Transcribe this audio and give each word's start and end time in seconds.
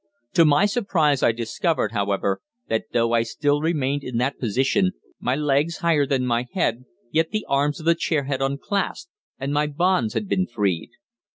To 0.33 0.45
my 0.45 0.65
surprise, 0.65 1.21
I 1.21 1.31
discovered, 1.31 1.91
however, 1.91 2.41
that 2.69 2.85
though 2.91 3.13
I 3.13 3.21
still 3.21 3.61
remained 3.61 4.03
in 4.03 4.17
that 4.17 4.39
position, 4.39 4.93
my 5.19 5.35
legs 5.35 5.77
higher 5.77 6.07
than 6.07 6.25
my 6.25 6.47
head, 6.53 6.85
yet 7.11 7.29
the 7.29 7.45
arms 7.47 7.79
of 7.79 7.85
the 7.85 7.93
chair 7.93 8.23
had 8.23 8.41
unclasped, 8.41 9.11
and 9.39 9.53
my 9.53 9.67
bonds 9.67 10.15
had 10.15 10.27
been 10.27 10.47
freed! 10.47 10.89